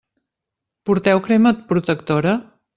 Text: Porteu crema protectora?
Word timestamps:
Porteu 0.89 1.17
crema 1.29 1.55
protectora? 1.69 2.33